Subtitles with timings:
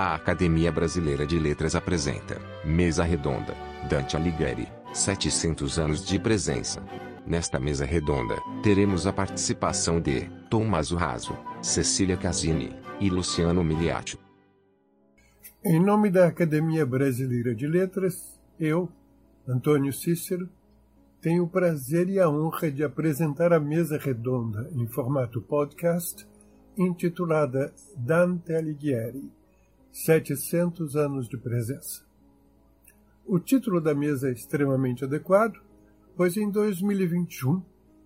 [0.00, 3.52] A Academia Brasileira de Letras apresenta Mesa Redonda,
[3.90, 6.80] Dante Alighieri, 700 anos de presença.
[7.26, 14.20] Nesta mesa redonda, teremos a participação de Tommaso Raso, Cecília Casini e Luciano Miliaccio.
[15.64, 18.88] Em nome da Academia Brasileira de Letras, eu,
[19.48, 20.48] Antônio Cícero,
[21.20, 26.24] tenho o prazer e a honra de apresentar a mesa redonda em formato podcast,
[26.76, 29.36] intitulada Dante Alighieri,
[30.04, 32.02] 700 anos de presença.
[33.26, 35.60] O título da mesa é extremamente adequado,
[36.16, 37.60] pois em 2021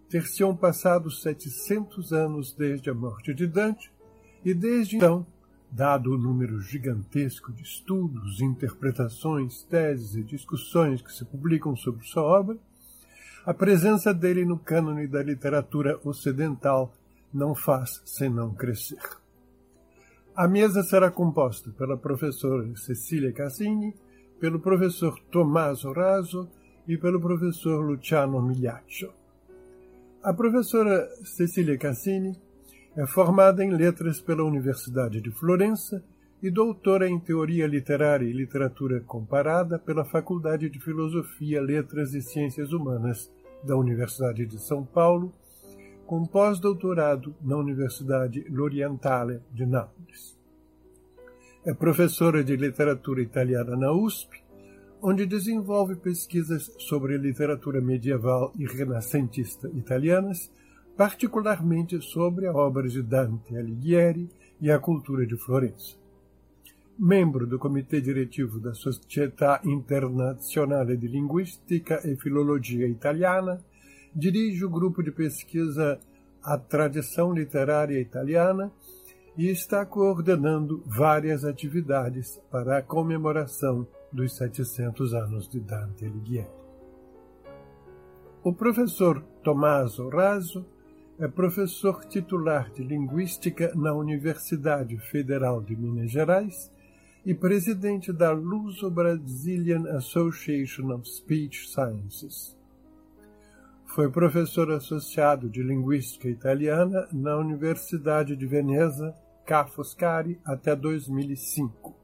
[0.08, 3.92] ter-se-ão passado 700 anos desde a morte de Dante,
[4.42, 5.26] e desde então,
[5.70, 12.22] dado o número gigantesco de estudos, interpretações, teses e discussões que se publicam sobre sua
[12.22, 12.56] obra,
[13.44, 16.94] a presença dele no cânone da literatura ocidental
[17.32, 19.21] não faz senão crescer.
[20.34, 23.94] A mesa será composta pela professora Cecília Cassini,
[24.40, 26.48] pelo professor Tommaso Raso
[26.88, 29.12] e pelo professor Luciano Migliaccio.
[30.22, 32.34] A professora Cecília Cassini
[32.96, 36.02] é formada em letras pela Universidade de Florença
[36.42, 42.72] e doutora em Teoria Literária e Literatura Comparada pela Faculdade de Filosofia, Letras e Ciências
[42.72, 43.30] Humanas
[43.62, 45.30] da Universidade de São Paulo,
[46.12, 50.38] com pós-doutorado na Universidade L'Orientale de Nápoles.
[51.64, 54.44] É professora de literatura italiana na USP,
[55.00, 60.52] onde desenvolve pesquisas sobre literatura medieval e renascentista italianas,
[60.98, 64.28] particularmente sobre a obra de Dante Alighieri
[64.60, 65.96] e a cultura de Florença
[66.98, 73.60] membro do comitê diretivo da Società Internazionale di Linguistica e Filologia Italiana,
[74.14, 75.98] dirige o grupo de pesquisa
[76.42, 78.70] A Tradição Literária Italiana
[79.36, 86.50] e está coordenando várias atividades para a comemoração dos 700 anos de Dante Alighieri.
[88.44, 90.66] O professor Tommaso Raso
[91.18, 96.70] é professor titular de Linguística na Universidade Federal de Minas Gerais
[97.24, 102.56] e presidente da Luso-Brazilian Association of Speech Sciences.
[103.94, 109.14] Foi professor associado de Linguística Italiana na Universidade de Veneza,
[109.44, 111.94] Ca' Foscari, até 2005.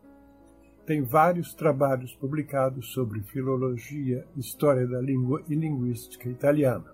[0.85, 6.93] Tem vários trabalhos publicados sobre filologia, história da língua e linguística italiana.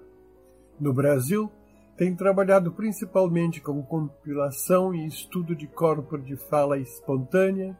[0.78, 1.50] No Brasil,
[1.96, 7.76] tem trabalhado principalmente com compilação e estudo de corpos de fala espontânea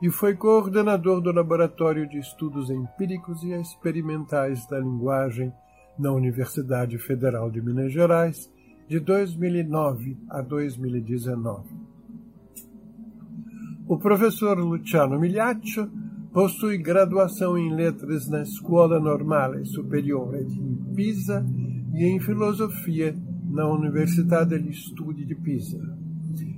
[0.00, 5.52] e foi coordenador do Laboratório de Estudos Empíricos e Experimentais da Linguagem
[5.98, 8.50] na Universidade Federal de Minas Gerais,
[8.88, 11.68] de 2009 a 2019.
[13.88, 15.90] O professor Luciano Migliaccio
[16.32, 21.46] possui graduação em Letras na Scuola Normale Superiore de Pisa
[21.94, 23.16] e em Filosofia
[23.48, 25.96] na Universidade degli Studi de Pisa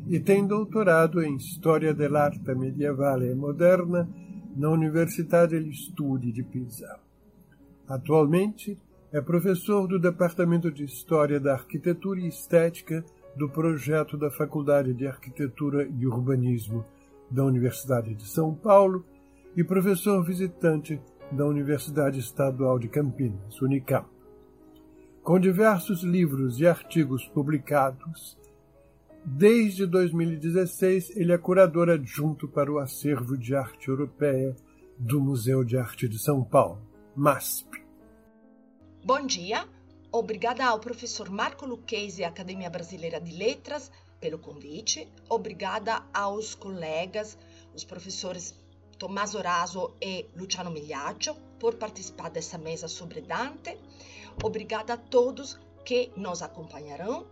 [0.08, 4.08] e tem doutorado em História dell'arte medievale e moderna
[4.56, 6.98] na Universidade degli Studi de Pisa.
[7.86, 8.78] Atualmente
[9.12, 13.04] é professor do Departamento de História da Arquitetura e Estética
[13.36, 16.84] do projeto da Faculdade de Arquitetura e Urbanismo
[17.30, 19.04] da Universidade de São Paulo
[19.56, 21.00] e professor visitante
[21.32, 24.08] da Universidade Estadual de Campinas, Unicamp.
[25.22, 28.38] Com diversos livros e artigos publicados,
[29.24, 34.56] Desde 2016, ele é curador adjunto para o Acervo de Arte Europeia
[34.98, 36.80] do Museu de Arte de São Paulo,
[37.14, 37.87] MASP.
[39.10, 39.66] Bom dia,
[40.12, 45.08] obrigada ao professor Marco Lucchesi, Academia Brasileira de Letras, pelo convite.
[45.30, 47.38] Obrigada aos colegas,
[47.74, 48.54] os professores
[48.98, 53.78] Tommaso Raso e Luciano Migliaccio, por participar dessa mesa sobre Dante.
[54.44, 57.26] Obrigada a todos que nos acompanharão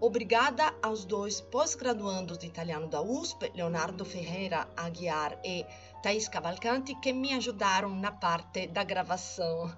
[0.00, 5.66] Obrigada aos dois pós-graduandos de italiano da USP, Leonardo Ferreira Aguiar e
[6.00, 9.68] Thais Cavalcanti, que me ajudaram na parte da gravação.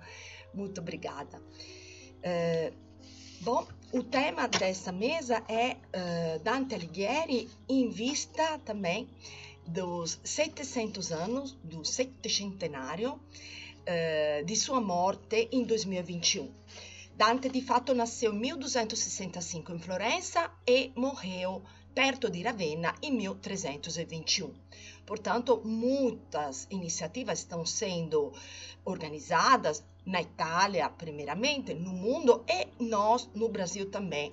[0.54, 1.38] Muito obrigada.
[1.38, 2.74] Uh,
[3.40, 9.08] bom, o tema dessa mesa é uh, Dante Alighieri em vista também
[9.66, 16.52] dos 700 anos, do settecentenário uh, de sua morte em 2021.
[17.16, 21.62] Dante di fatto nasceu em 1265 em Florença e morreu
[21.94, 24.54] perto de Ravenna em 1321.
[25.10, 28.32] Portanto, muitas iniciativas estão sendo
[28.84, 34.32] organizadas na Itália, primeiramente, no mundo e nós no Brasil também.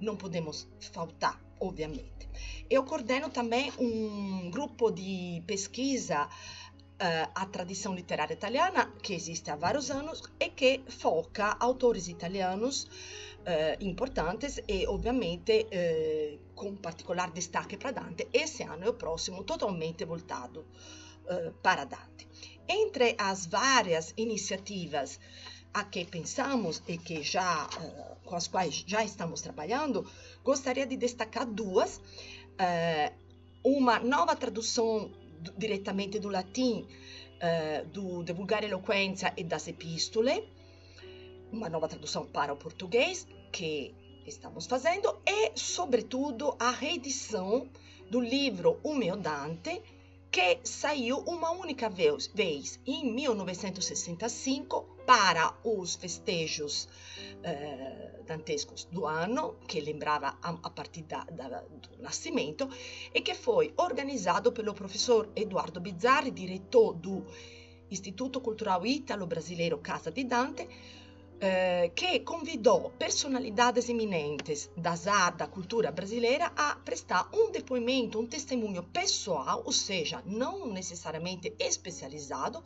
[0.00, 2.26] Não podemos faltar ovviamente.
[2.70, 9.56] Eu coordeno também um grupo de pesquisa uh, a tradição literária italiana, que existe há
[9.56, 12.88] vários anos e que foca autores italianos uh,
[13.80, 18.28] importantes e, ovviamente, uh, particular destaque para Dante.
[18.32, 20.64] Esse ano e o próximo totalmente voltado
[21.62, 22.28] para Dante.
[22.68, 25.18] Entre as várias iniciativas
[25.72, 27.66] a que pensamos e que já
[28.24, 30.06] com as quais já estamos trabalhando,
[30.44, 32.00] gostaria de destacar duas.
[33.64, 35.10] uma nova tradução
[35.56, 36.86] direttamente do latim,
[37.40, 40.48] eh, do De Vulgare Eloquenza e das Epistole,
[41.52, 43.94] uma nova tradução para o português que
[44.26, 47.68] estamos fazendo, e, sobretudo, a reedição
[48.10, 49.82] do livro O Meu Dante,
[50.30, 56.88] que saiu uma única vez, vez em 1965 para os festejos
[57.42, 62.68] eh, dantescos do ano, que lembrava a, a partir da, da, do nascimento,
[63.14, 67.24] e que foi organizado pelo professor Eduardo Bizzarri, diretor do
[67.90, 70.68] Istituto Cultural Ítalo-Brasileiro Casa de Dante,
[71.46, 78.26] eh, que convidou personalidades eminentes das artes da cultura brasileira a prestar um depoimento, um
[78.26, 82.64] testemunho pessoal, ou seja, não necessariamente especializado,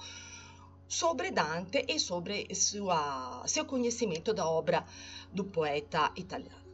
[0.86, 4.84] sobre Dante e sobre sua, seu conhecimento da obra
[5.32, 6.68] do poeta italiano.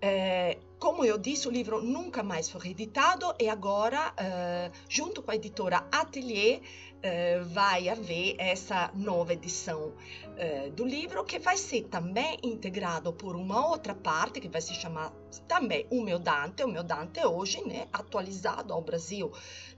[0.00, 5.32] É, como eu disse, o livro nunca mais foi reeditado e agora, é, junto com
[5.32, 6.62] a editora Atelier,
[7.02, 9.92] é, vai haver essa nova edição
[10.74, 15.12] do livro, que vai ser também integrado por uma outra parte, que vai se chamar
[15.46, 19.30] também O Meu Dante, O Meu Dante hoje, né, atualizado ao Brasil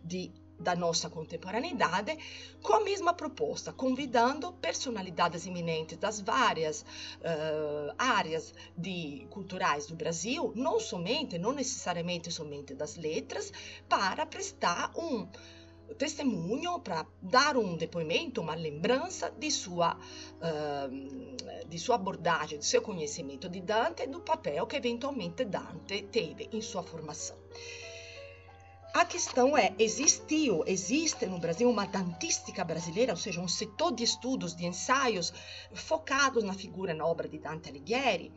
[0.05, 0.31] de
[0.63, 2.17] da nossa contemporaneidade,
[2.63, 10.53] com a mesma proposta, convidando personalidades eminentes das várias uh, áreas de, culturais do Brasil,
[10.55, 13.53] não somente, não necessariamente somente das letras,
[13.89, 15.27] para prestar um
[15.95, 22.83] testemunho, para dar um depoimento, uma lembrança de sua, uh, de sua abordagem, do seu
[22.83, 27.37] conhecimento de Dante e do papel que eventualmente Dante teve em sua formação.
[28.95, 34.05] A questão é, existiu, existe no Brasil uma dantística brasileira, ou seja, um setor de
[34.05, 35.33] estudos, de ensaios
[35.73, 38.31] focados na figura, na obra de Dante Alighieri?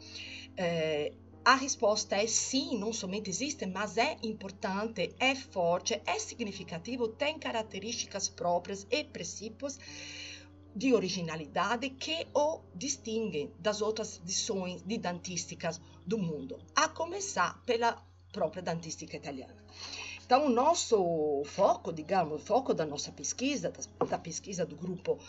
[0.55, 1.11] É,
[1.45, 7.37] a resposta é sim, não somente existe, mas é importante, é forte, é significativo, tem
[7.37, 9.77] características próprias e princípios
[10.75, 18.03] de originalidade que o distinguem das outras edições de dantísticas do mundo, a começar pela
[18.31, 19.55] própria dantística italiana.
[20.25, 23.71] Então, o nosso foco, digamos, o foco da nossa pesquisa,
[24.09, 25.19] da pesquisa do grupo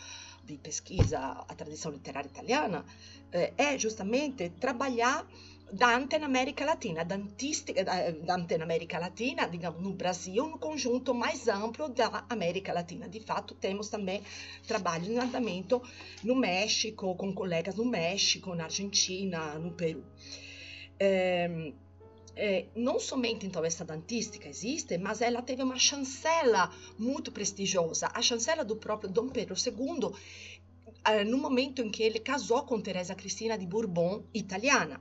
[0.43, 2.87] de pesquisa A Tradição Literária Italiana,
[3.31, 5.27] eh, é justamente trabalhar
[5.73, 7.85] Dante na América Latina, dantística,
[8.25, 13.09] Dante na América Latina, digamos, no Brasil, no conjunto mais amplo da América Latina.
[13.09, 14.23] De fato, temos também
[14.67, 15.83] trabalho em andamento
[16.23, 20.05] no México, com colegas no México, na Argentina, no Peru.
[21.01, 21.73] É,
[22.37, 28.23] é, não somente então essa dantística existe, mas ela teve uma chancela muito prestigiosa, a
[28.23, 30.13] chancela do próprio Dom Pedro II,
[31.27, 35.01] no momento em que ele casou com Teresa Cristina de Bourbon, italiana,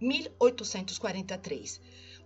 [0.00, 1.80] 1843.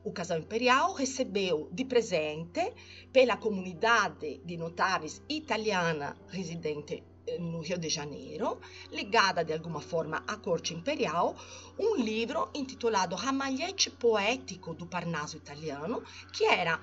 [0.05, 2.73] O casal imperial recebeu de presente
[3.13, 7.03] pela comunidade de notáveis italiana residente
[7.39, 8.61] no Rio de Janeiro,
[8.93, 11.35] ligada de alguma forma à corte imperial,
[11.79, 16.03] um livro intitulado Ramalhete Poético do Parnaso Italiano,
[16.33, 16.79] que era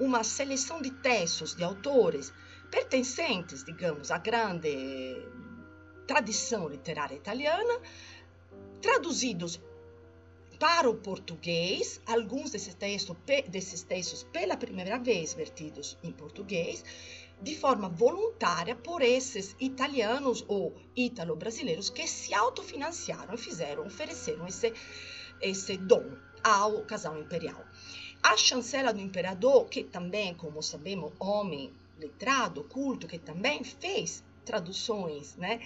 [0.00, 2.32] uma seleção de textos de autores
[2.70, 4.68] pertencentes, digamos, à grande
[6.06, 7.80] tradição literária italiana,
[8.82, 9.60] traduzidos
[10.64, 13.14] para o português, alguns desses textos,
[13.48, 16.82] desses textos pela primeira vez vertidos em português,
[17.42, 24.72] de forma voluntária por esses italianos ou ítalo-brasileiros que se autofinanciaram e fizeram, ofereceram esse,
[25.38, 27.62] esse dom ao casal imperial.
[28.22, 35.36] A chancela do imperador, que também, como sabemos, homem letrado, culto, que também fez traduções,
[35.36, 35.60] né?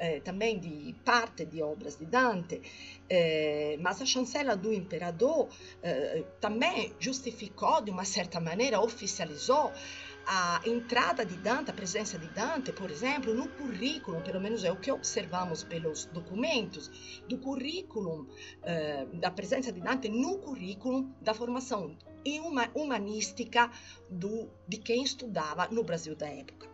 [0.00, 2.62] Eh, também de parte de obras de Dante,
[3.10, 5.48] eh, mas a chancela do imperador
[5.82, 9.72] eh, também justificou, de uma certa maneira, oficializou
[10.24, 14.70] a entrada de Dante, a presença de Dante, por exemplo, no currículo, pelo menos é
[14.70, 18.28] o que observamos pelos documentos, do currículo,
[19.14, 21.96] da presença de Dante no currículo da formação
[22.74, 23.70] humanística
[24.10, 26.68] do, de quem estudava no Brasil da época.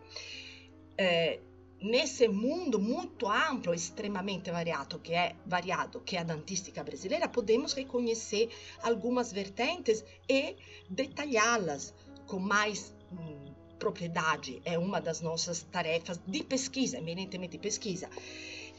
[0.97, 1.39] É,
[1.81, 7.73] nesse mundo muito amplo, extremamente variado que é variado, que é a dantística brasileira, podemos
[7.73, 8.49] reconhecer
[8.81, 10.55] algumas vertentes e
[10.89, 11.93] detalhá-las
[12.25, 14.61] com mais hum, propriedade.
[14.65, 18.09] É uma das nossas tarefas de pesquisa, eminentemente pesquisa.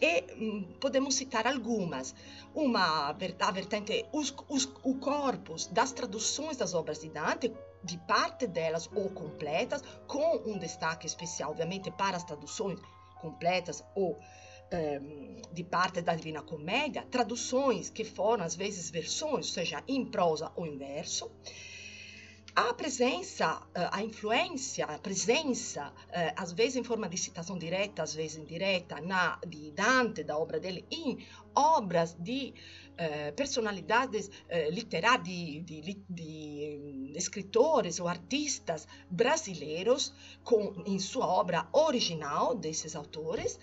[0.00, 2.14] E hum, podemos citar algumas.
[2.54, 7.52] Uma a vertente, os, os, o corpus das traduções das obras de Dante,
[7.86, 12.78] de parte delas ou completas, com um destaque especial, obviamente, para as traduções
[13.20, 14.18] completas ou
[14.72, 20.52] um, de parte da Divina Comédia, traduções que foram às vezes versões, seja, em prosa
[20.56, 21.30] ou em verso.
[22.56, 25.92] A presença, a influência, a presença,
[26.34, 30.58] às vezes em forma de citação direta, às vezes indireta, na, de Dante, da obra
[30.58, 31.18] dele, em
[31.54, 32.54] obras de
[32.98, 41.68] eh, personalidades eh, literárias, de, de, de, escritores ou artistas brasileiros com, em sua obra
[41.72, 43.58] original desses autores,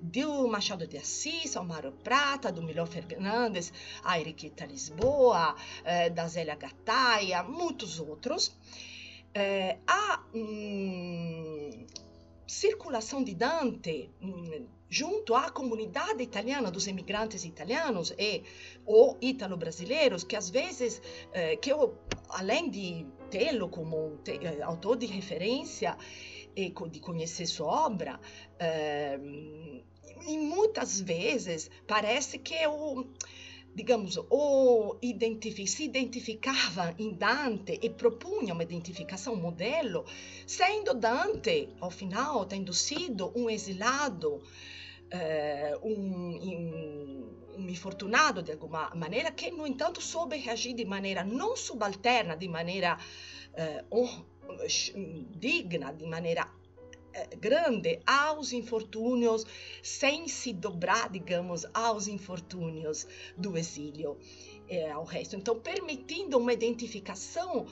[0.00, 5.54] do Machado de Assis ao Mário Prata, do Milor Fernandes a Eriquita Lisboa,
[5.84, 8.56] eh, da Zélia Gataia, muitos outros.
[9.86, 11.86] a hum,
[12.46, 18.42] circulação de Dante hum, junto à comunidade italiana dos imigrantes italianos e
[18.86, 21.02] ou italo-brasileiros que às vezes
[21.32, 21.98] eh, que eu,
[22.30, 25.96] além de tê-lo como te, eh, autor de referência
[26.56, 28.18] e de conhecer sua obra
[28.58, 29.18] eh,
[30.26, 33.06] e muitas vezes parece que eu
[33.78, 40.04] digamos, ou identificava em Dante e propunha uma identificação modelo,
[40.44, 45.94] sendo Dante, ao final, tendo sido um exilado, uh, um,
[46.50, 52.36] um, um infortunado de alguma maneira, que, no entanto, soube reagir de maneira não subalterna,
[52.36, 52.98] de maneira
[53.54, 54.26] uh,
[55.38, 56.57] digna, de maneira eh,
[57.38, 59.44] grande aos infortúnios,
[59.82, 63.06] sem se dobrar, digamos, aos infortúnios
[63.36, 64.18] do exílio
[64.68, 65.36] é, ao resto.
[65.36, 67.66] Então, permitindo uma identificação,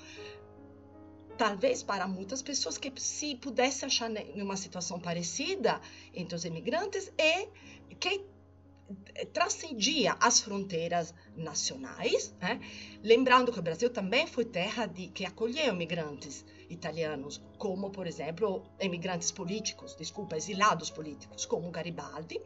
[1.37, 5.81] talvez para muitas pessoas que se pudesse achar numa situação parecida
[6.15, 7.49] entre os imigrantes e
[7.95, 8.25] que
[9.33, 12.61] transcendia as fronteiras nacionais, né?
[13.03, 18.63] lembrando que o Brasil também foi terra de que acolheu imigrantes italianos, como, por exemplo,
[18.81, 22.41] imigrantes políticos, desculpa, exilados políticos, como Garibaldi.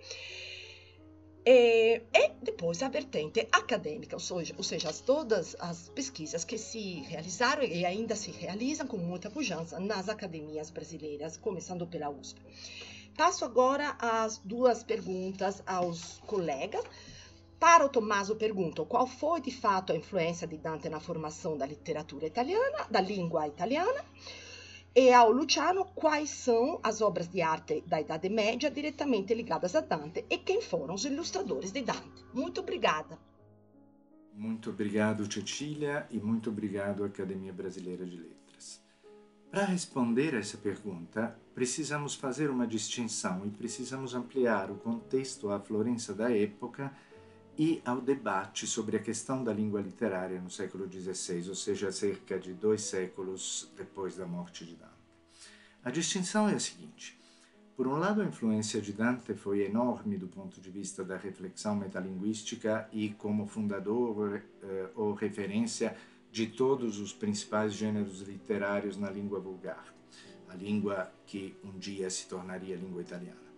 [1.44, 7.00] E, e, depois a vertente acadêmica, ou seja, ou seja, todas as pesquisas que se
[7.00, 12.40] realizaram e ainda se realizam com muita pujança nas academias brasileiras, começando pela USP.
[13.16, 16.84] Passo agora as duas perguntas aos colegas.
[17.60, 21.66] Para o Tommaso pergunto qual foi de fato a influência de Dante na formação da
[21.66, 24.02] literatura italiana, da língua italiana,
[24.96, 29.82] e ao Luciano quais são as obras de arte da Idade Média diretamente ligadas a
[29.82, 32.24] Dante e quem foram os ilustradores de Dante.
[32.32, 33.18] Muito obrigada.
[34.32, 38.80] Muito obrigado, Cecília, e muito obrigado, Academia Brasileira de Letras.
[39.50, 45.60] Para responder a essa pergunta, precisamos fazer uma distinção e precisamos ampliar o contexto à
[45.60, 46.90] Florença da época
[47.60, 52.38] e ao debate sobre a questão da língua literária no século XVI, ou seja, cerca
[52.38, 54.90] de dois séculos depois da morte de Dante.
[55.84, 57.20] A distinção é a seguinte:
[57.76, 61.76] por um lado, a influência de Dante foi enorme do ponto de vista da reflexão
[61.76, 65.94] metalinguística e como fundador eh, ou referência
[66.32, 69.84] de todos os principais gêneros literários na língua vulgar,
[70.48, 73.49] a língua que um dia se tornaria língua italiana.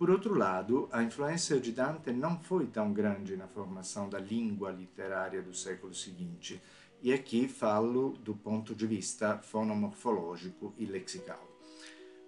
[0.00, 4.70] Por outro lado, a influência de Dante não foi tão grande na formação da língua
[4.70, 6.58] literária do século seguinte,
[7.02, 11.46] e aqui falo do ponto de vista fonomorfológico e lexical.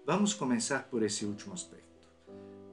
[0.05, 2.07] Vamos começar por esse último aspecto.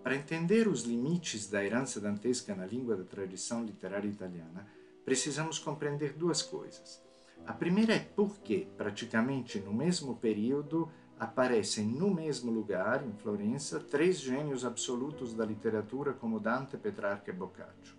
[0.03, 4.67] Para entender os limites da herança dantesca na língua da tradição literária italiana,
[5.03, 7.03] precisamos compreender duas coisas.
[7.47, 13.79] A primeira é por que, praticamente no mesmo período, aparecem no mesmo lugar, em Florença,
[13.79, 17.95] três gênios absolutos da literatura como Dante, Petrarca e Boccaccio.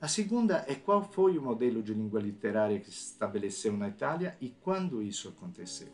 [0.00, 4.36] A segunda é qual foi o modelo de língua literária que se estabeleceu na Itália
[4.40, 5.92] e quando isso aconteceu.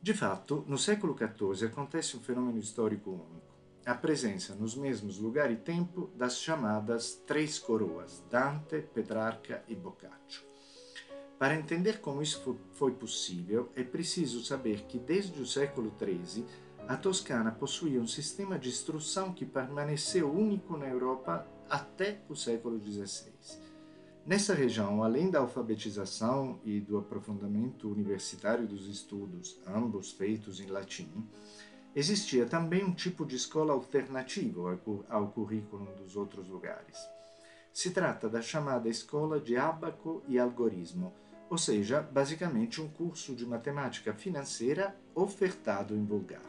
[0.00, 3.54] De fato, no século XIV acontece um fenômeno histórico único.
[3.84, 10.53] A presença nos mesmos lugar e tempo das chamadas Três Coroas, Dante, Petrarca e Boccaccio.
[11.38, 16.44] Para entender como isso foi possível, é preciso saber que desde o século XIII
[16.86, 22.78] a Toscana possuía um sistema de instrução que permaneceu único na Europa até o século
[22.80, 23.32] XVI.
[24.26, 31.10] Nessa região, além da alfabetização e do aprofundamento universitário dos estudos, ambos feitos em latim,
[31.94, 34.66] existia também um tipo de escola alternativo
[35.08, 36.98] ao currículo dos outros lugares.
[37.72, 41.12] Se trata da chamada escola de ábaco e algoritmo,
[41.54, 46.42] ou seja, basicamente um curso de matemática financeira ofertado em vulgar.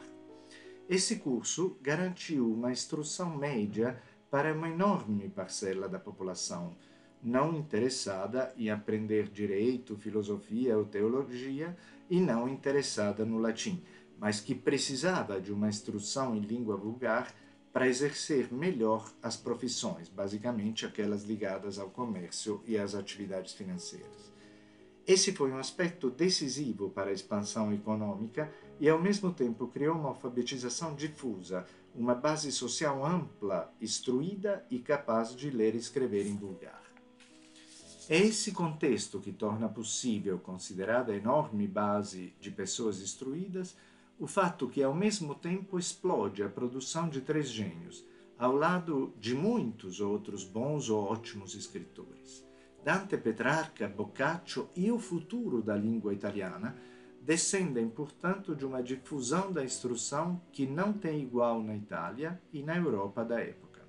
[0.88, 6.76] Esse curso garantiu uma instrução média para uma enorme parcela da população,
[7.22, 11.76] não interessada em aprender direito, filosofia ou teologia
[12.10, 13.84] e não interessada no latim,
[14.18, 17.32] mas que precisava de uma instrução em língua vulgar
[17.72, 24.34] para exercer melhor as profissões, basicamente aquelas ligadas ao comércio e às atividades financeiras.
[25.06, 30.08] Esse foi um aspecto decisivo para a expansão econômica e, ao mesmo tempo, criou uma
[30.08, 36.82] alfabetização difusa, uma base social ampla, instruída e capaz de ler e escrever em vulgar.
[38.08, 43.76] É esse contexto que torna possível, considerada a enorme base de pessoas instruídas,
[44.18, 48.04] o fato que, ao mesmo tempo, explode a produção de três gênios,
[48.36, 52.45] ao lado de muitos outros bons ou ótimos escritores.
[52.86, 56.76] Dante, Petrarca, Boccaccio e o futuro da língua italiana
[57.20, 62.76] descendem, portanto, de uma difusão da instrução que não tem igual na Itália e na
[62.76, 63.84] Europa da época.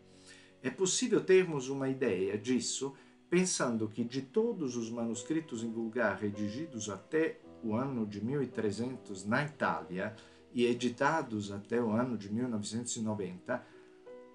[0.64, 2.96] É possível termos uma ideia disso
[3.30, 9.46] pensando que de todos os manuscritos em vulgar redigidos até o ano de 1300 na
[9.46, 10.16] Itália
[10.52, 13.64] e editados até o ano de 1990,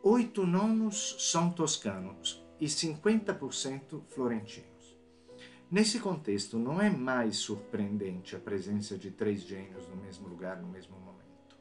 [0.04, 4.96] oito nonos são toscanos, e 50% florentinos.
[5.68, 10.68] Nesse contexto, não é mais surpreendente a presença de três gênios no mesmo lugar no
[10.68, 11.56] mesmo momento.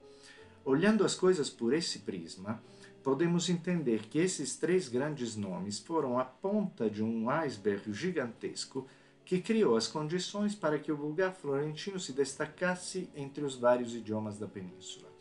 [0.64, 2.62] Olhando as coisas por esse prisma,
[3.02, 8.86] podemos entender que esses três grandes nomes foram a ponta de um iceberg gigantesco
[9.26, 14.38] que criou as condições para que o vulgar florentino se destacasse entre os vários idiomas
[14.38, 15.12] da península.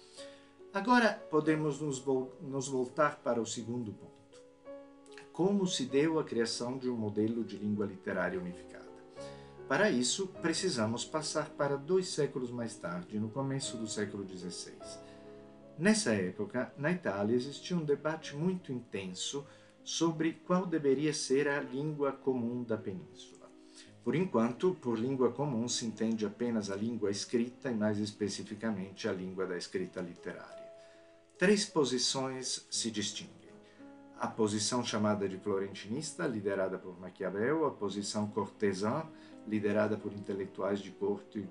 [0.74, 2.04] Agora podemos nos,
[2.42, 4.19] nos voltar para o segundo ponto
[5.32, 8.90] como se deu a criação de um modelo de língua literária unificada.
[9.68, 14.74] Para isso, precisamos passar para dois séculos mais tarde, no começo do século XVI.
[15.78, 19.46] Nessa época, na Itália existia um debate muito intenso
[19.84, 23.48] sobre qual deveria ser a língua comum da península.
[24.02, 29.12] Por enquanto, por língua comum se entende apenas a língua escrita e, mais especificamente, a
[29.12, 30.68] língua da escrita literária.
[31.38, 33.39] Três posições se distinguem
[34.20, 39.04] a posição chamada de florentinista, liderada por Maquiavel, a posição cortesã,
[39.48, 41.48] liderada por intelectuais de corte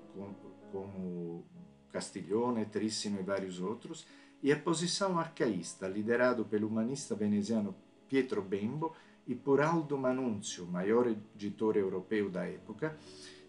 [0.70, 1.44] como
[1.90, 4.06] Castiglione, Trissino e vários outros,
[4.40, 7.74] e a posição arcaísta, liderada pelo humanista veneziano
[8.08, 8.94] Pietro Bembo
[9.26, 12.96] e por Aldo Manunzio, maior editor europeu da época,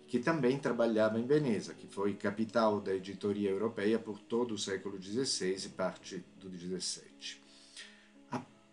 [0.08, 5.00] que também trabalhava em Veneza, que foi capital da editoria europeia por todo o século
[5.00, 7.51] XVI e parte do XVII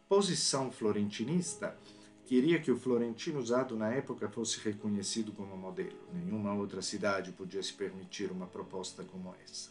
[0.09, 1.77] posição florentinista
[2.25, 5.99] queria que o florentino usado na época fosse reconhecido como modelo.
[6.12, 9.71] Nenhuma outra cidade podia se permitir uma proposta como essa.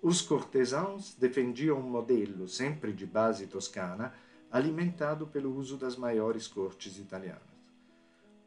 [0.00, 4.14] Os cortesãos defendiam um modelo, sempre de base toscana,
[4.50, 7.42] alimentado pelo uso das maiores cortes italianas.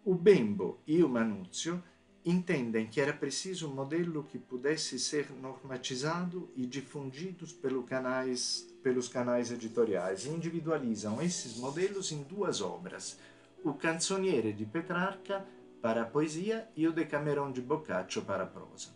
[0.05, 1.83] O Bembo e o Manuzio
[2.25, 9.07] entendem que era preciso um modelo que pudesse ser normatizado e difundido pelo canais, pelos
[9.07, 13.17] canais editoriais e individualizam esses modelos em duas obras,
[13.63, 15.45] o Canzoniere de Petrarca
[15.81, 18.89] para a poesia e o Decameron de Boccaccio para a prosa.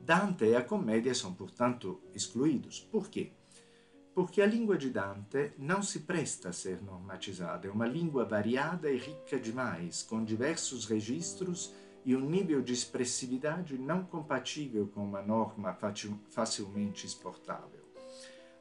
[0.00, 2.80] Dante e a comédia são, portanto, excluídos.
[2.80, 3.30] Por quê?
[4.14, 8.90] Porque a língua de Dante não se presta a ser normatizada, é uma língua variada
[8.90, 11.72] e rica demais, com diversos registros
[12.04, 15.76] e um nível de expressividade não compatível com uma norma
[16.30, 17.82] facilmente exportável.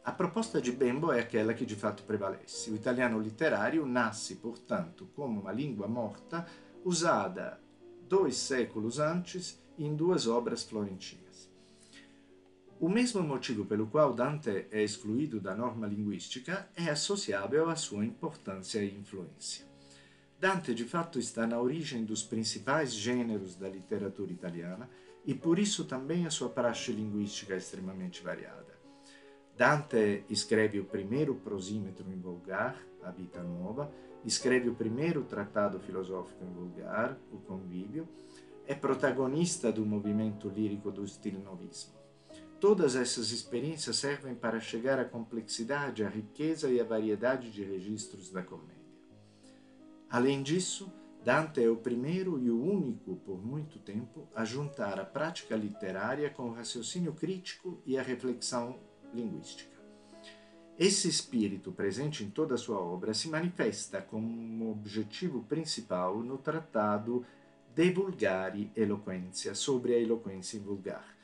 [0.03, 2.71] A proposta de Bembo é aquela que de fato prevalece.
[2.71, 6.47] O italiano literário nasce, portanto, como uma língua morta
[6.83, 7.59] usada
[8.07, 11.49] dois séculos antes em duas obras florentinas.
[12.79, 18.03] O mesmo motivo pelo qual Dante é excluído da norma linguística é associável à sua
[18.03, 19.70] importância e influência.
[20.41, 24.89] Dante, de fato, está na origem dos principais gêneros da literatura italiana
[25.23, 28.75] e por isso também a sua praxe linguística é extremamente variada.
[29.55, 33.93] Dante escreve o primeiro prosímetro em vulgar, a Vita Nuova,
[34.25, 38.09] escreve o primeiro tratado filosófico em vulgar, o Convívio,
[38.65, 41.93] é protagonista do movimento lírico do stilnovismo.
[42.59, 48.31] Todas essas experiências servem para chegar à complexidade, à riqueza e à variedade de registros
[48.31, 48.80] da comédia.
[50.11, 50.91] Além disso,
[51.23, 56.29] Dante é o primeiro e o único, por muito tempo, a juntar a prática literária
[56.29, 58.77] com o raciocínio crítico e a reflexão
[59.13, 59.71] linguística.
[60.77, 67.25] Esse espírito, presente em toda a sua obra, se manifesta como objetivo principal no tratado
[67.73, 71.15] De Vulgari Eloquência, sobre a eloquência vulgar.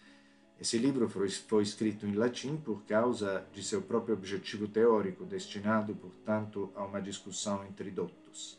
[0.62, 6.71] Esse livro foi, escrito em latim por causa de seu próprio objetivo teórico, destinado, portanto,
[6.73, 8.58] a uma discussão entre doutos.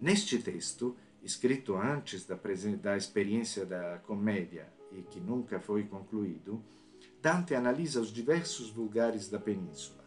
[0.00, 2.38] Neste texto, escrito antes da,
[2.80, 6.62] da experiência da comédia e que nunca foi concluído,
[7.24, 10.04] Dante analisa os diversos vulgares da península.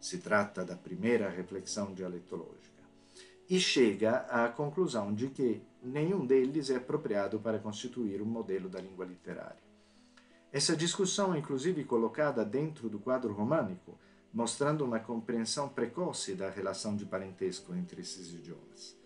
[0.00, 2.80] Se trata da primeira reflexão dialetológica.
[3.48, 8.80] E chega à conclusão de que nenhum deles é apropriado para constituir um modelo da
[8.80, 9.58] língua literária.
[10.52, 13.98] Essa discussão é inclusive colocada dentro do quadro românico,
[14.32, 18.99] mostrando uma compreensão precoce da relação de parentesco entre esses idiomas.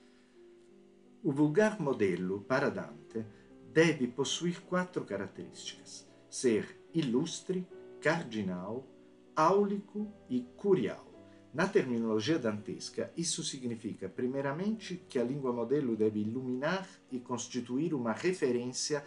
[1.24, 3.24] O vulgar modelo, para Dante,
[3.72, 7.66] deve possuir quatro características: ser ilustre,
[7.98, 8.86] cardinal,
[9.34, 11.10] áulico e curial.
[11.54, 18.12] Na terminologia dantesca, isso significa, primeiramente, que a língua modelo deve iluminar e constituir uma
[18.12, 19.02] referência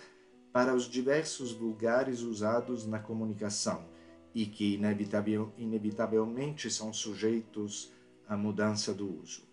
[0.51, 3.87] para os diversos vulgares usados na comunicação
[4.33, 4.81] e que
[5.55, 7.93] inevitavelmente são sujeitos
[8.27, 9.46] à mudança do uso.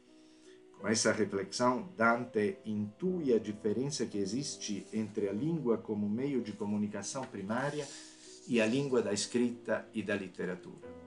[0.81, 6.53] Com essa reflexão, Dante intui a diferença que existe entre a língua como meio de
[6.53, 7.87] comunicação primária
[8.47, 11.05] e a língua da escrita e da literatura.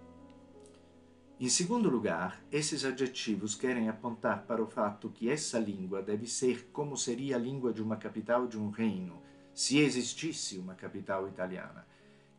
[1.39, 6.69] Em segundo lugar, esses adjetivos querem apontar para o fato que essa língua deve ser
[6.73, 9.21] como seria a língua de uma capital de um reino,
[9.53, 11.85] se existisse uma capital italiana,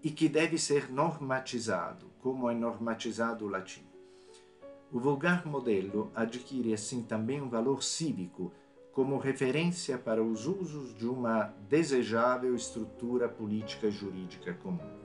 [0.02, 3.87] e que deve ser normatizado, como é normatizado o latim.
[4.90, 8.52] O vulgar modelo adquire assim também um valor cívico,
[8.90, 14.98] como referência para os usos de uma desejável estrutura política jurídica comum.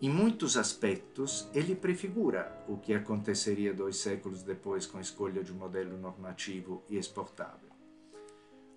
[0.00, 5.52] Em muitos aspectos, ele prefigura o que aconteceria dois séculos depois com a escolha de
[5.52, 7.68] um modelo normativo e exportável.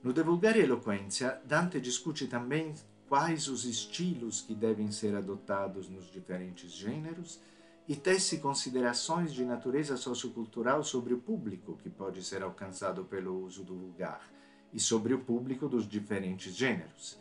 [0.03, 2.73] No Divulgare Eloquência, Dante discute também
[3.07, 7.39] quais os estilos que devem ser adotados nos diferentes gêneros
[7.87, 13.63] e tece considerações de natureza sociocultural sobre o público que pode ser alcançado pelo uso
[13.63, 14.31] do vulgar
[14.73, 17.17] e sobre o público dos diferentes gêneros.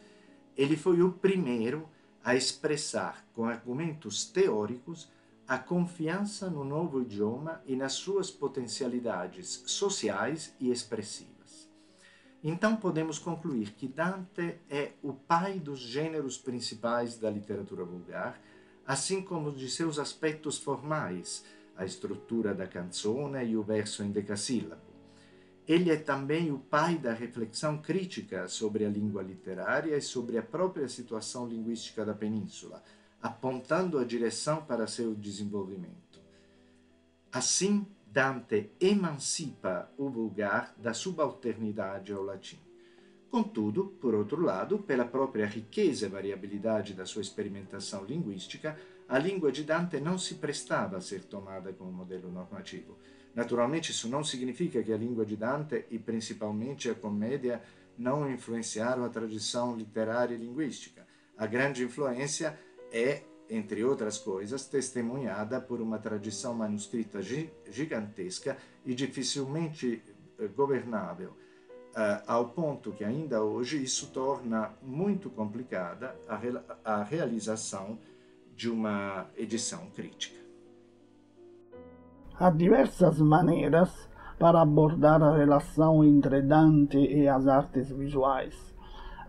[0.56, 1.88] Ele foi o primeiro
[2.22, 5.08] a expressar com argumentos teóricos
[5.48, 11.68] a confiança no novo idioma e nas suas potencialidades sociais e expressivas.
[12.42, 18.40] Então podemos concluir que Dante é o pai dos gêneros principais da literatura vulgar
[18.90, 21.44] assim como de seus aspectos formais,
[21.76, 24.82] a estrutura da canzone e o verso em decassílabo.
[25.64, 30.42] Ele é também o pai da reflexão crítica sobre a língua literária e sobre a
[30.42, 32.82] própria situação linguística da península,
[33.22, 36.20] apontando a direção para seu desenvolvimento.
[37.30, 42.58] Assim, Dante emancipa o vulgar da subalternidade ao latim.
[43.30, 48.76] Contudo, por outro lado, pela própria riqueza e variabilidade da sua experimentação linguística,
[49.08, 52.98] a língua de Dante não se prestava a ser tomada como modelo normativo.
[53.32, 57.62] Naturalmente, isso não significa que a língua de Dante e principalmente a comédia
[57.96, 61.06] não influenciaram a tradição literária e linguística.
[61.38, 62.58] A grande influência
[62.90, 67.20] é, entre outras coisas, testemunhada por uma tradição manuscrita
[67.70, 70.02] gigantesca e dificilmente
[70.36, 71.36] eh, governável
[71.90, 77.98] uh, ao ponto que ainda hoje isso torna muito complicada a, re a realização
[78.56, 80.38] de uma edição crítica.
[82.38, 88.54] Há diversas maneiras para abordar a relação entre Dante e as artes visuais.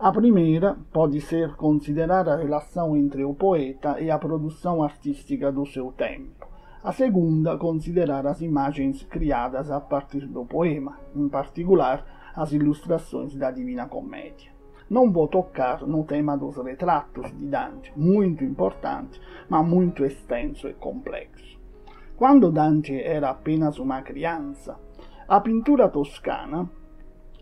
[0.00, 5.64] A primeira pode ser considerar a relação entre o poeta e a produção artística do
[5.66, 6.46] seu tempo.
[6.82, 13.50] A segunda, considerar as imagens criadas a partir do poema, em particular as ilustrações da
[13.50, 14.50] Divina Comédia.
[14.88, 20.74] Não vou tocar no tema dos retratos de Dante, muito importante, mas muito extenso e
[20.74, 21.58] complexo.
[22.16, 24.78] Quando Dante era apenas uma criança,
[25.26, 26.68] a pintura toscana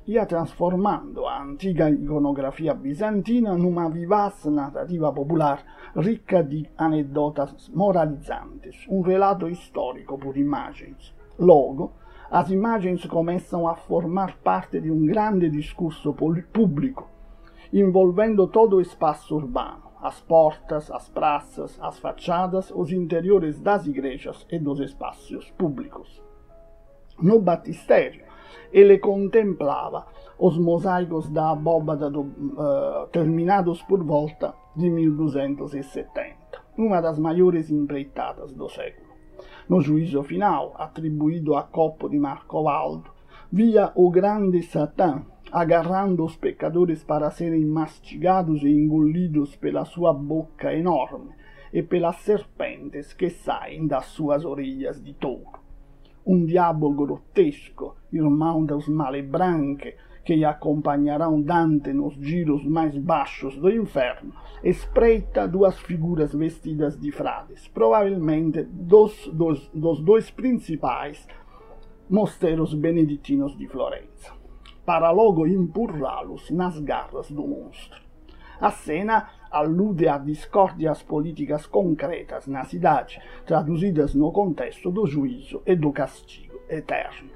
[0.06, 5.62] ia trasformando a antiga iconografia bizantina numa vivaz narrativa popular
[5.96, 11.14] ricca di anedotas moralizantes, um relato histórico por imagens.
[11.38, 11.92] Logo,
[12.30, 16.14] as imagens começam a formar parte de um grande discurso
[16.52, 17.10] público,
[17.72, 24.46] envolvendo todo o espaço urbano, as portas, as praças, as fachadas, os interiores das igrejas
[24.48, 26.22] e dos espaços públicos.
[27.20, 28.24] No batistério,
[28.72, 30.06] ele contemplava
[30.38, 36.40] os mosaicos da abóbada do, uh, terminados por volta de 1270.
[36.78, 39.09] uma das maiores empreitadas do século.
[39.70, 43.08] No juízo final, atribuído a Copo de Marcovaldo,
[43.52, 50.74] via o grande Satã agarrando os pecadores para serem mastigados e engolidos pela sua boca
[50.74, 51.30] enorme
[51.72, 55.60] e pelas serpentes que saem das suas orelhas de touro.
[56.26, 64.32] Um diabo grotesco, irmão dos malebranche, que acompanharão Dante nos giros mais baixos do inferno,
[64.62, 71.26] espreita duas figuras vestidas de frades, provavelmente dos, dos, dos dois principais
[72.08, 74.32] mosteiros beneditinos de Florença,
[74.84, 78.00] para logo empurrá-los nas garras do monstro.
[78.60, 85.74] A cena allude a discórdias políticas concretas na cidade, traduzidas no contexto do juízo e
[85.74, 87.30] do castigo eterno.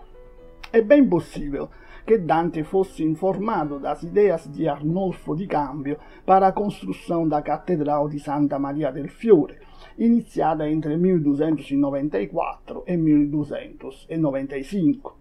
[0.72, 1.70] É bem possível
[2.06, 8.10] que Dante fosse informado das ideias de Arnolfo di Cambio para a construção da Catedral
[8.10, 9.56] de Santa Maria del Fiore,
[9.98, 15.16] iniciada entre 1294 e 1295.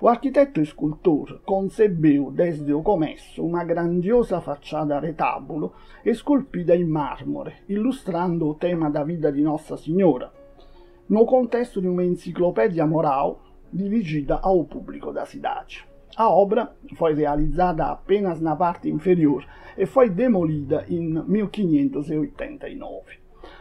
[0.00, 5.72] O arquiteto escultor concebeu desde o começo uma grandiosa facciata retábulo
[6.04, 10.32] esculpida in marmore, illustrando o tema da vida di Nossa Senhora,
[11.08, 13.40] no contexto di uma enciclopédia moral
[13.72, 15.93] dirigida ao público da cidade.
[16.16, 19.44] A obra foi realizzata apenas na parte inferior
[19.76, 23.18] e foi demolida in 1589.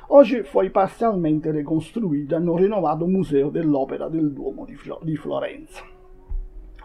[0.10, 5.82] Oggi foi parcialmente reconstruída no renovado Museu dell'Opera del Duomo di Florenza.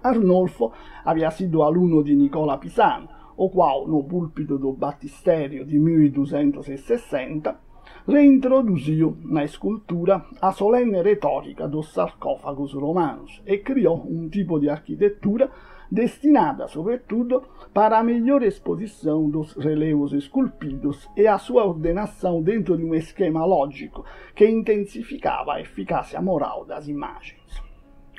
[0.01, 0.73] Arnolfo
[1.05, 7.61] havia sido aluno di Nicola Pisano, o qual, no púlpito do Battisterio di 1260,
[8.09, 15.51] reintroduziu na escultura a solene retórica dos sarcófagos romanos e criou um tipo de arquitetura
[15.93, 17.43] destinada, sobretudo,
[17.75, 23.45] para a melhor exposição dos relevos esculpidos e a sua ordenação dentro de um esquema
[23.45, 27.63] lógico que intensificava a eficácia moral das imagens.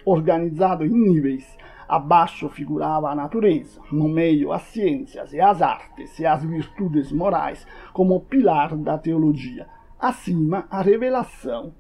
[0.06, 6.28] Organizado em níveis, abaixo figurava a natureza, no meio as ciências e as artes e
[6.28, 9.68] as virtudes morais como pilar da teologia,
[10.00, 11.74] acima a revelação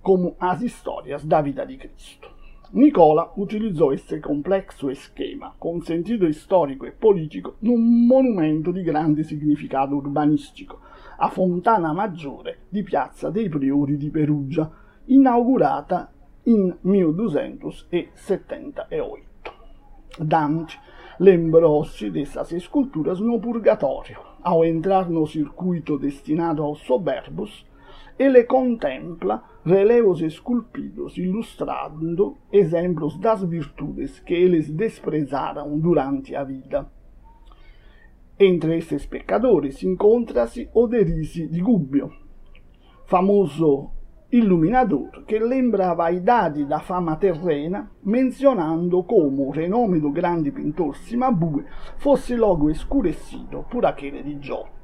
[0.00, 2.30] como as histórias da vida de Cristo.
[2.72, 9.96] Nicola utilizzò esse complexo esquema, com sentido storico e politico, num monumento di grande significato
[9.96, 10.78] urbanistico,
[11.18, 14.70] a Fontana Maggiore di Piazza dei Priori di Perugia,
[15.06, 16.12] inaugurata
[16.44, 19.30] in 1278.
[20.18, 20.78] Dante
[21.20, 27.66] lembrou-se dessas esculturas no Purgatório, ao entrar no circuito destinado aos soberbos,
[28.18, 36.90] e le contempla relevos esculpidos ilustrando exemplos das virtudes que eles desprezaram durante a vida.
[38.38, 42.10] Entre esses pecadores encontra-se Oderice de Gubbio,
[43.04, 43.90] famoso
[44.32, 50.96] iluminador que lembra a vaidade da fama terrena, mencionando como o renome do grande pintor
[50.96, 51.64] Cimabue
[51.98, 54.80] fosse logo escurecido por aquele di Giotto.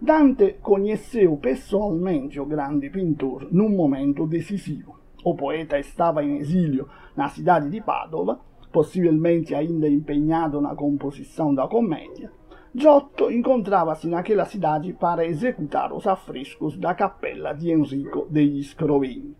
[0.00, 4.98] Dante conheceu pessoalmente o grande pintor num momento decisivo.
[5.22, 8.40] O poeta estava em exílio na cidade de Padova,
[8.72, 12.32] possivelmente ainda empenhado na composição da comédia.
[12.72, 19.34] Giotto encontrava-se naquela cidade para executar os afrescos da capela de Enrico degli Scrovegni.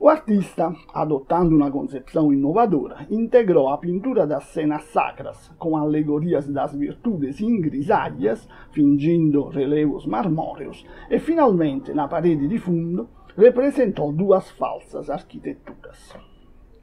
[0.00, 6.74] O artista, adotando uma concepção inovadora, integrou a pintura das cenas sacras com alegorias das
[6.74, 16.16] virtudes ingrisárias, fingindo relevos marmóreos, e finalmente, na parede de fundo, representou duas falsas arquiteturas.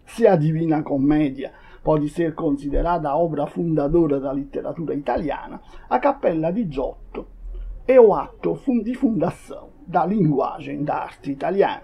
[0.06, 6.68] Se a Divina Commedia pode ser considerada obra fundadora da literatura italiana, a Cappella di
[6.70, 7.28] Giotto
[7.86, 11.84] é o ato di fundação da linguagem da arte italiana.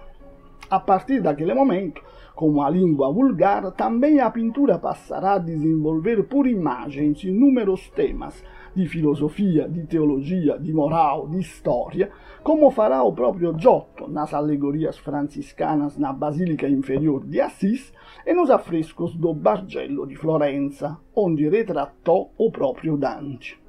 [0.69, 2.01] A partir daquele momento,
[2.33, 8.41] como a língua vulgar, também a pintura passará a desenvolver por imagens inúmeros temas
[8.75, 12.11] de filosofia, de teologia, de moral, de história,
[12.43, 17.93] como fará o próprio Giotto nas alegorias franciscanas na Basílica Inferior de Assis
[18.25, 23.59] e nos afrescos do Bargello de Florença, onde retratou o próprio Dante.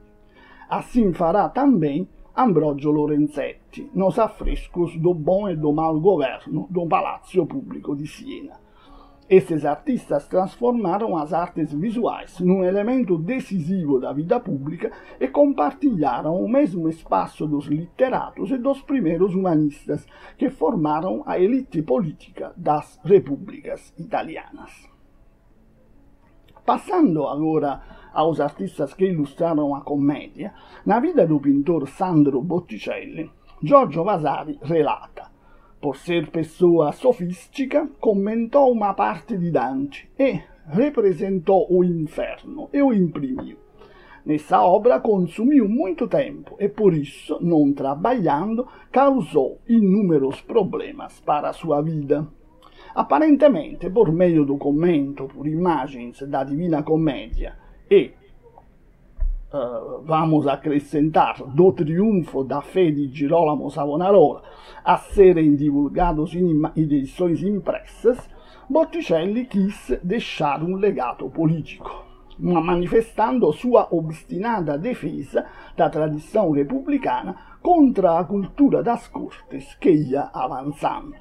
[0.69, 7.45] Assim fará também Ambrogio Lorenzetti nos affrescos do bom e do mal governo do Palácio
[7.45, 8.70] Público de Siena.
[9.31, 14.91] Esses artistas transformaram as artes visuais num elemento decisivo da vida pública
[15.21, 20.05] e compartilharam o mesmo espaço dos literatos e dos primeiros humanistas
[20.37, 24.73] que formaram a elite política das repúblicas italianas.
[26.67, 27.81] Passando agora
[28.13, 30.53] aos artistas que ilustraram a comédia,
[30.85, 33.31] na vida do pintor Sandro Botticelli
[33.63, 35.30] Giorgio Vasari relata.
[35.81, 42.93] Por ser pessoa sofistica, commentou uma parte de Dante e representou o inferno e o
[42.93, 43.57] imprimiu.
[44.27, 51.55] Nessa obra consumiu muito tempo e por isso, não trabalhando, causou inúmeros problemas para a
[51.55, 52.29] sua vida.
[52.95, 57.57] Aparentemente, por meio do commento por imagens da Divina Commedia
[57.91, 58.11] e
[59.53, 64.43] uh, vamos acrescentar do triunfo da fé de Girolamo Savonarola
[64.85, 68.19] a serem divulgados em edições impressas,
[68.69, 72.11] Botticelli quis deixar um legado político
[72.41, 81.17] manifestando sua obstinada defesa da tradição republicana contra a cultura das cortes que ia avançando.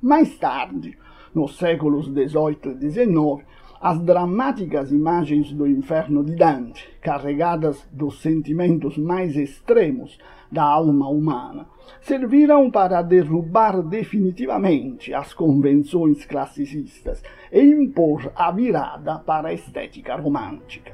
[0.00, 0.96] Mais tarde,
[1.34, 3.44] nos séculos XVIII e XIX,
[3.80, 10.18] as dramáticas imagens do inferno de Dante, carregadas dos sentimentos mais extremos
[10.52, 11.66] da alma humana,
[12.02, 20.92] serviram para derrubar definitivamente as convenções classicistas e impor a virada para a estética romântica.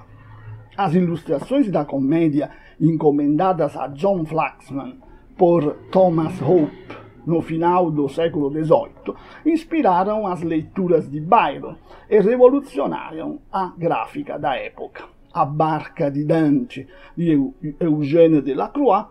[0.77, 4.99] As ilustrações da comédia encomendadas a John Flaxman
[5.37, 11.75] por Thomas Hope no final do século XVIII, inspiraram as leituras de Byron
[12.09, 15.05] e revolucionaram a gráfica da época.
[15.35, 16.87] A Barca de Dante,
[17.17, 19.07] de Eugène Delacroix,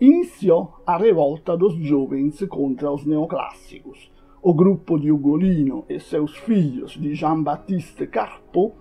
[0.00, 4.10] iniciou a revolta dos jovens contra os neoclássicos.
[4.42, 8.74] O grupo de Ugolino e seus filhos de Jean-Baptiste Carpeau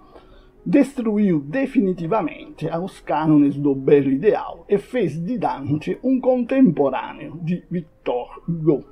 [0.66, 8.44] destruiu definitivamente os cânones do belo ideal e fez de Dante um contemporâneo de Victor
[8.48, 8.84] Hugo.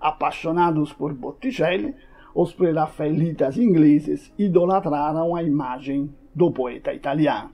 [0.00, 1.94] Apaixonados por Botticelli,
[2.34, 7.50] os prerafaelitas ingleses idolatraram a imagem do poeta italiano.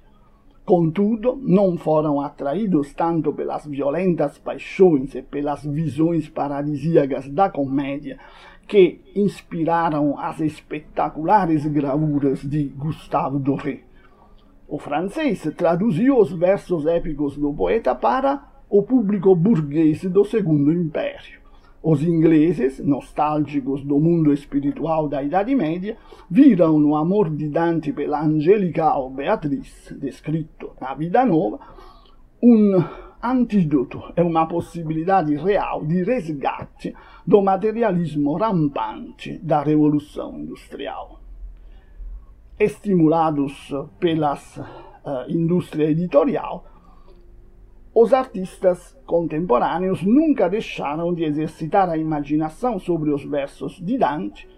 [0.65, 8.19] Contudo, não foram atraídos tanto pelas violentas paixões e pelas visões paradisíacas da comédia
[8.67, 13.81] que inspiraram as espetaculares gravuras de Gustave Doré.
[14.69, 21.41] O francês traduziu os versos épicos do poeta para o público burguês do Segundo Império.
[21.81, 25.97] Os ingleses, nostálgicos do mundo espiritual da Idade Média,
[26.29, 31.61] viram no amor de Dante pela angelical Beatriz, descrito na Vida Nova,
[32.43, 32.83] um
[33.31, 36.95] antídoto é uma possibilidade real de resgate
[37.27, 41.19] do materialismo rampante da Revolução Industrial.
[42.59, 46.65] Estimulados pelas uh, indústria editorial,
[47.93, 54.49] os artistas contemporâneos nunca deixaram de exercitar a imaginação sobre os versos de Dante,